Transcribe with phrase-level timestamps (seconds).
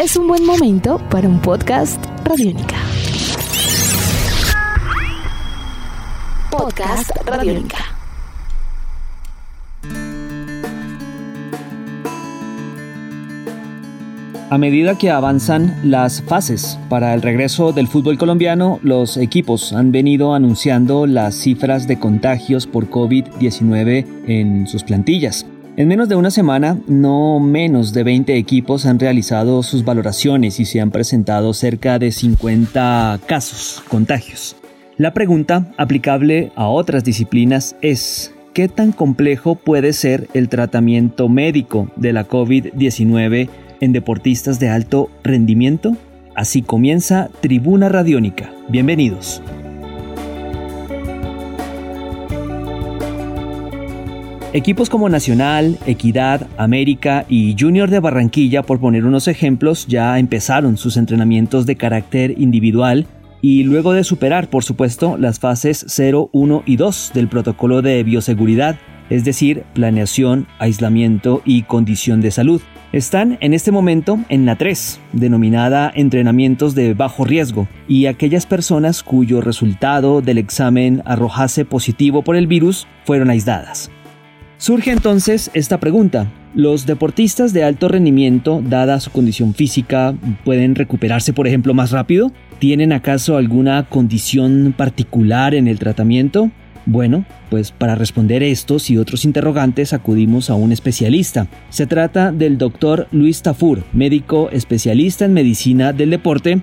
[0.00, 2.76] es un buen momento para un podcast Radiónica.
[6.50, 7.76] Podcast Radiónica.
[14.48, 19.92] A medida que avanzan las fases para el regreso del fútbol colombiano, los equipos han
[19.92, 25.44] venido anunciando las cifras de contagios por COVID-19 en sus plantillas.
[25.80, 30.66] En menos de una semana, no menos de 20 equipos han realizado sus valoraciones y
[30.66, 34.56] se han presentado cerca de 50 casos, contagios.
[34.98, 41.90] La pregunta aplicable a otras disciplinas es, ¿qué tan complejo puede ser el tratamiento médico
[41.96, 43.48] de la COVID-19
[43.80, 45.96] en deportistas de alto rendimiento?
[46.34, 48.52] Así comienza Tribuna Radiónica.
[48.68, 49.40] Bienvenidos.
[54.52, 60.76] Equipos como Nacional, Equidad, América y Junior de Barranquilla, por poner unos ejemplos, ya empezaron
[60.76, 63.06] sus entrenamientos de carácter individual
[63.40, 68.02] y luego de superar, por supuesto, las fases 0, 1 y 2 del protocolo de
[68.02, 68.76] bioseguridad,
[69.08, 72.60] es decir, planeación, aislamiento y condición de salud.
[72.92, 79.04] Están en este momento en la 3, denominada entrenamientos de bajo riesgo, y aquellas personas
[79.04, 83.92] cuyo resultado del examen arrojase positivo por el virus fueron aisladas.
[84.60, 86.30] Surge entonces esta pregunta.
[86.54, 92.30] ¿Los deportistas de alto rendimiento, dada su condición física, pueden recuperarse, por ejemplo, más rápido?
[92.58, 96.50] ¿Tienen acaso alguna condición particular en el tratamiento?
[96.84, 101.46] Bueno, pues para responder estos y otros interrogantes acudimos a un especialista.
[101.70, 106.60] Se trata del doctor Luis Tafur, médico especialista en medicina del deporte,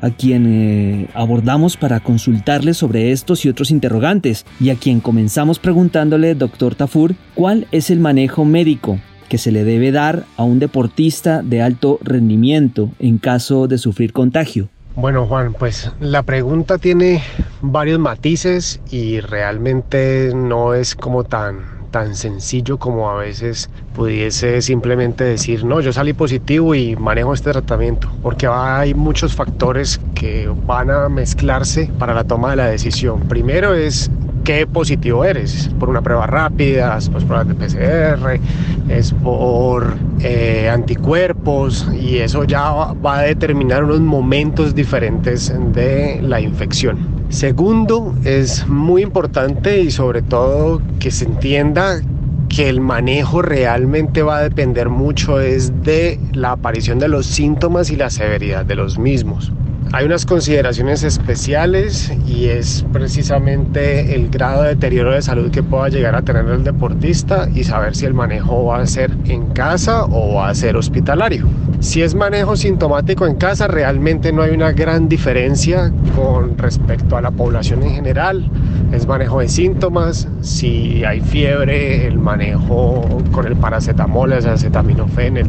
[0.00, 5.58] a quien eh, abordamos para consultarle sobre estos y otros interrogantes y a quien comenzamos
[5.58, 10.58] preguntándole, doctor Tafur, cuál es el manejo médico que se le debe dar a un
[10.58, 14.68] deportista de alto rendimiento en caso de sufrir contagio.
[14.96, 17.22] Bueno Juan, pues la pregunta tiene
[17.60, 25.24] varios matices y realmente no es como tan tan sencillo como a veces pudiese simplemente
[25.24, 30.88] decir, no, yo salí positivo y manejo este tratamiento, porque hay muchos factores que van
[30.88, 33.22] a mezclarse para la toma de la decisión.
[33.22, 34.08] Primero es
[34.44, 38.40] qué positivo eres, por una prueba rápida, es por pruebas de PCR,
[38.88, 46.40] es por eh, anticuerpos y eso ya va a determinar unos momentos diferentes de la
[46.40, 46.98] infección.
[47.30, 52.00] Segundo, es muy importante y sobre todo que se entienda
[52.48, 57.90] que el manejo realmente va a depender mucho es de la aparición de los síntomas
[57.90, 59.52] y la severidad de los mismos.
[59.90, 65.88] Hay unas consideraciones especiales y es precisamente el grado de deterioro de salud que pueda
[65.88, 70.04] llegar a tener el deportista y saber si el manejo va a ser en casa
[70.04, 71.46] o va a ser hospitalario.
[71.80, 77.22] Si es manejo sintomático en casa, realmente no hay una gran diferencia con respecto a
[77.22, 78.50] la población en general.
[78.92, 85.48] Es manejo de síntomas, si hay fiebre, el manejo con el paracetamol, el acetaminofén, el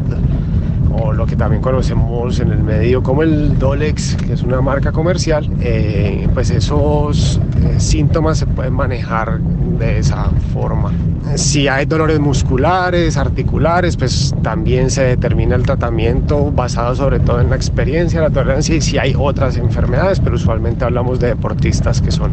[0.92, 4.92] o lo que también conocemos en el medio como el Dolex, que es una marca
[4.92, 10.92] comercial, eh, pues esos eh, síntomas se pueden manejar de esa forma.
[11.36, 17.50] Si hay dolores musculares, articulares, pues también se determina el tratamiento basado sobre todo en
[17.50, 22.10] la experiencia, la tolerancia y si hay otras enfermedades, pero usualmente hablamos de deportistas que
[22.10, 22.32] son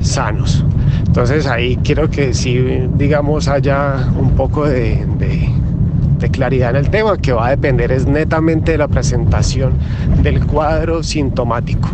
[0.00, 0.64] sanos.
[1.06, 2.58] Entonces ahí quiero que si
[2.94, 5.48] digamos haya un poco de de
[6.30, 9.74] claridad en el tema, que va a depender es netamente de la presentación
[10.22, 11.90] del cuadro sintomático.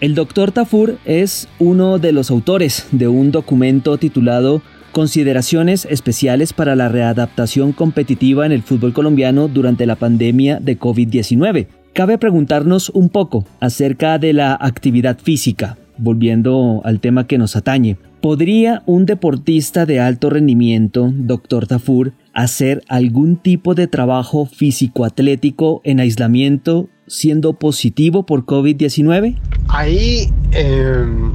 [0.00, 4.60] El doctor Tafur es uno de los autores de un documento titulado
[4.92, 11.66] Consideraciones especiales para la readaptación competitiva en el fútbol colombiano durante la pandemia de COVID-19.
[11.94, 17.96] Cabe preguntarnos un poco acerca de la actividad física, volviendo al tema que nos atañe.
[18.20, 26.00] ¿Podría un deportista de alto rendimiento, doctor Tafur, hacer algún tipo de trabajo físico-atlético en
[26.00, 29.38] aislamiento siendo positivo por COVID-19?
[29.68, 31.32] Ahí em,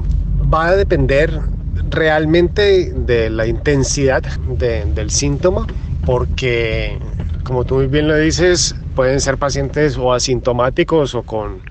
[0.54, 1.40] va a depender
[1.90, 4.24] realmente de la intensidad
[4.58, 5.66] del síntoma,
[6.06, 6.98] porque
[7.44, 11.62] como tú muy bien lo dices, pueden ser pacientes o asintomáticos o con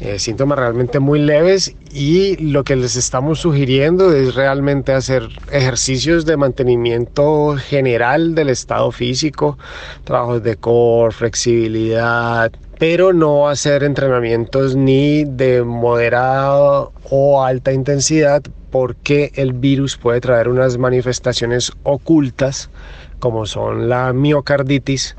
[0.00, 6.24] eh, síntomas realmente muy leves y lo que les estamos sugiriendo es realmente hacer ejercicios
[6.24, 9.58] de mantenimiento general del estado físico,
[10.04, 19.32] trabajos de core, flexibilidad, pero no hacer entrenamientos ni de moderada o alta intensidad porque
[19.34, 22.70] el virus puede traer unas manifestaciones ocultas
[23.18, 25.16] como son la miocarditis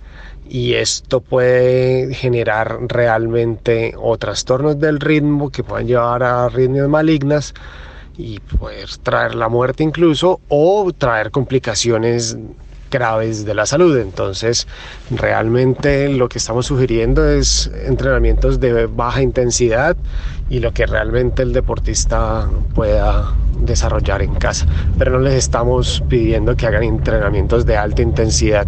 [0.49, 7.53] y esto puede generar realmente o trastornos del ritmo que pueden llevar a arritmias malignas
[8.17, 12.35] y poder traer la muerte incluso o traer complicaciones
[12.89, 13.95] graves de la salud.
[13.99, 14.67] Entonces,
[15.11, 19.95] realmente lo que estamos sugiriendo es entrenamientos de baja intensidad
[20.49, 24.65] y lo que realmente el deportista pueda desarrollar en casa.
[24.97, 28.67] Pero no les estamos pidiendo que hagan entrenamientos de alta intensidad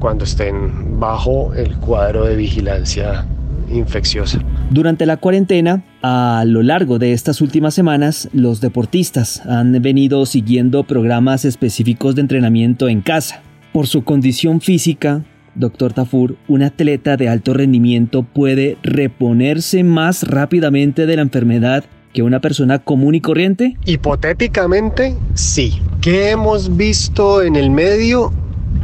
[0.00, 3.24] cuando estén bajo el cuadro de vigilancia
[3.70, 4.40] infecciosa.
[4.70, 10.84] Durante la cuarentena, a lo largo de estas últimas semanas, los deportistas han venido siguiendo
[10.84, 13.42] programas específicos de entrenamiento en casa.
[13.72, 15.22] Por su condición física,
[15.54, 22.22] doctor Tafur, un atleta de alto rendimiento puede reponerse más rápidamente de la enfermedad que
[22.22, 23.76] una persona común y corriente?
[23.84, 25.80] Hipotéticamente, sí.
[26.00, 28.32] ¿Qué hemos visto en el medio?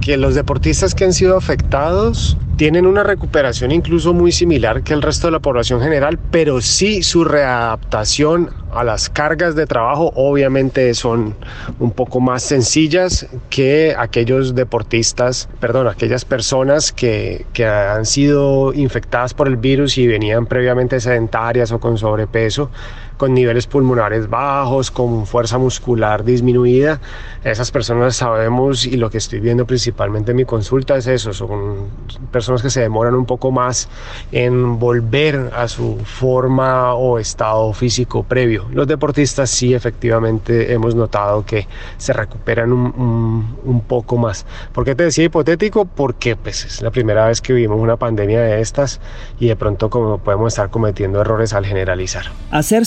[0.07, 5.03] Que los deportistas que han sido afectados tienen una recuperación incluso muy similar que el
[5.03, 10.95] resto de la población general, pero sí su readaptación a las cargas de trabajo obviamente
[10.95, 11.35] son
[11.81, 19.35] un poco más sencillas que aquellos deportistas, perdón, aquellas personas que, que han sido infectadas
[19.35, 22.71] por el virus y venían previamente sedentarias o con sobrepeso
[23.17, 27.01] con niveles pulmonares bajos, con fuerza muscular disminuida.
[27.45, 31.89] Esas personas sabemos y lo que estoy viendo principalmente en mi consulta es eso, son
[32.31, 33.89] personas que se demoran un poco más
[34.33, 38.67] en volver a su forma o estado físico previo.
[38.73, 41.67] Los deportistas sí efectivamente hemos notado que
[41.99, 44.47] se recuperan un, poco más.
[44.73, 45.85] ¿Por qué te decía hipotético?
[45.85, 49.01] Porque pues, es la primera vez que vivimos una pandemia de estas
[49.39, 52.27] y de pronto como podemos estar cometiendo errores al generalizar.
[52.51, 52.87] Hacer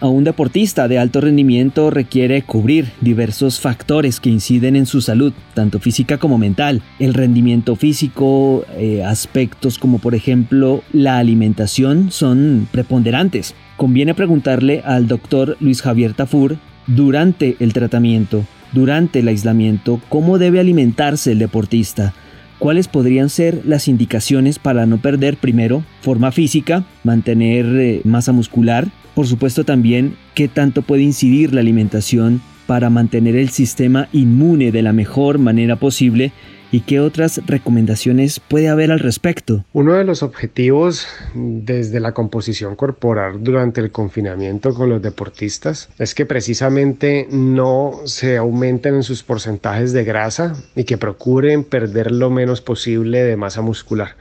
[0.00, 5.32] a un deportista de alto rendimiento requiere cubrir diversos factores que inciden en su salud,
[5.54, 6.82] tanto física como mental.
[6.98, 13.54] El rendimiento físico, eh, aspectos como por ejemplo la alimentación son preponderantes.
[13.76, 16.56] Conviene preguntarle al doctor Luis Javier Tafur
[16.88, 22.12] durante el tratamiento, durante el aislamiento, cómo debe alimentarse el deportista
[22.58, 28.88] ¿Cuáles podrían ser las indicaciones para no perder primero forma física, mantener eh, masa muscular?
[29.14, 34.82] Por supuesto también qué tanto puede incidir la alimentación para mantener el sistema inmune de
[34.82, 36.32] la mejor manera posible
[36.70, 39.64] ¿Y qué otras recomendaciones puede haber al respecto?
[39.72, 46.14] Uno de los objetivos desde la composición corporal durante el confinamiento con los deportistas es
[46.14, 52.28] que precisamente no se aumenten en sus porcentajes de grasa y que procuren perder lo
[52.28, 54.16] menos posible de masa muscular.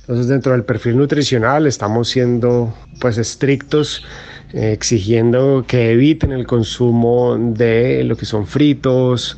[0.00, 4.04] Entonces dentro del perfil nutricional estamos siendo pues estrictos
[4.52, 9.36] eh, exigiendo que eviten el consumo de lo que son fritos,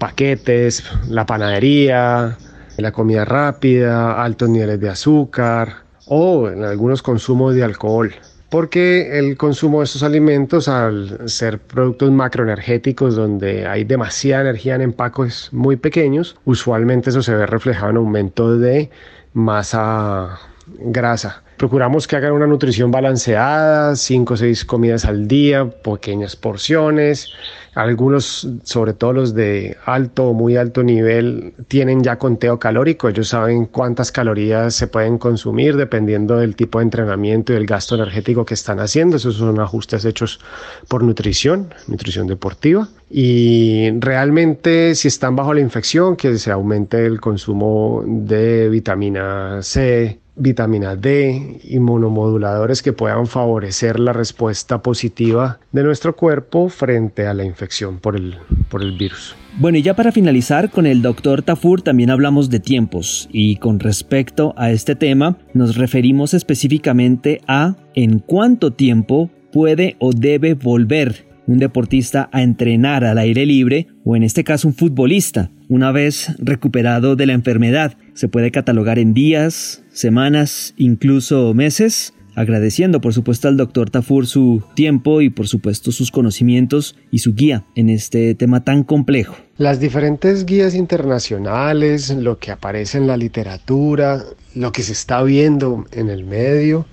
[0.00, 2.36] paquetes, la panadería,
[2.78, 8.12] la comida rápida, altos niveles de azúcar o en algunos consumos de alcohol.
[8.48, 14.80] Porque el consumo de estos alimentos, al ser productos macroenergéticos donde hay demasiada energía en
[14.80, 18.90] empaques muy pequeños, usualmente eso se ve reflejado en aumento de
[19.34, 20.40] masa
[20.78, 21.42] grasa.
[21.56, 27.28] Procuramos que hagan una nutrición balanceada, 5 o 6 comidas al día, pequeñas porciones.
[27.74, 33.10] Algunos, sobre todo los de alto o muy alto nivel, tienen ya conteo calórico.
[33.10, 37.94] Ellos saben cuántas calorías se pueden consumir dependiendo del tipo de entrenamiento y el gasto
[37.94, 39.18] energético que están haciendo.
[39.18, 40.40] Esos son ajustes hechos
[40.88, 42.88] por nutrición, nutrición deportiva.
[43.10, 50.20] Y realmente si están bajo la infección, que se aumente el consumo de vitamina C,
[50.40, 57.44] vitamina D, inmunomoduladores que puedan favorecer la respuesta positiva de nuestro cuerpo frente a la
[57.44, 58.36] infección por el,
[58.68, 59.36] por el virus.
[59.58, 63.80] Bueno, y ya para finalizar, con el doctor Tafur también hablamos de tiempos y con
[63.80, 71.29] respecto a este tema nos referimos específicamente a en cuánto tiempo puede o debe volver
[71.50, 76.34] un deportista a entrenar al aire libre o en este caso un futbolista una vez
[76.38, 77.96] recuperado de la enfermedad.
[78.14, 84.62] Se puede catalogar en días, semanas, incluso meses, agradeciendo por supuesto al doctor Tafur su
[84.74, 89.36] tiempo y por supuesto sus conocimientos y su guía en este tema tan complejo.
[89.58, 94.22] Las diferentes guías internacionales, lo que aparece en la literatura,
[94.54, 96.86] lo que se está viendo en el medio,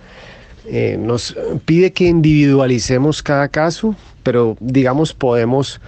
[0.69, 5.79] eh, nos pide que individualicemos cada caso, pero digamos podemos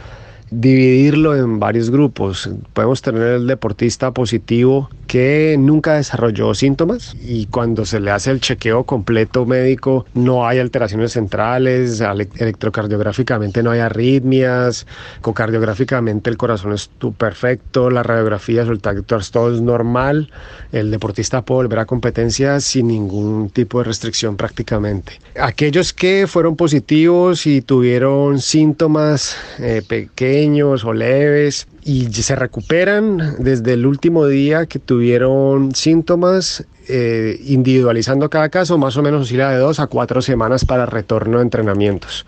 [0.52, 2.50] dividirlo en varios grupos.
[2.74, 8.42] Podemos tener el deportista positivo que nunca desarrolló síntomas y cuando se le hace el
[8.42, 14.86] chequeo completo médico no hay alteraciones centrales, electrocardiográficamente no hay arritmias,
[15.22, 20.32] cocardiográficamente el corazón es perfecto, la radiografía, el todo es normal,
[20.72, 25.14] el deportista puede volver a competencia sin ningún tipo de restricción prácticamente.
[25.40, 29.82] Aquellos que fueron positivos y tuvieron síntomas eh,
[30.86, 38.50] o leves, y se recuperan desde el último día que tuvieron síntomas, eh, individualizando cada
[38.50, 42.26] caso, más o menos oscila de dos a cuatro semanas para retorno a entrenamientos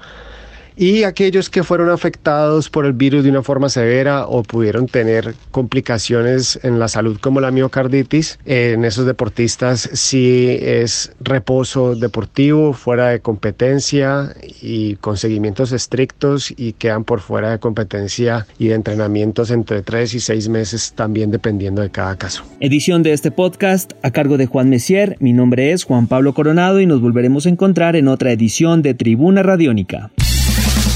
[0.81, 5.35] y aquellos que fueron afectados por el virus de una forma severa o pudieron tener
[5.51, 13.09] complicaciones en la salud como la miocarditis, en esos deportistas sí es reposo deportivo fuera
[13.09, 19.51] de competencia y con seguimientos estrictos y quedan por fuera de competencia y de entrenamientos
[19.51, 22.43] entre 3 y 6 meses también dependiendo de cada caso.
[22.59, 26.81] Edición de este podcast a cargo de Juan Messier, mi nombre es Juan Pablo Coronado
[26.81, 30.09] y nos volveremos a encontrar en otra edición de Tribuna Radiónica.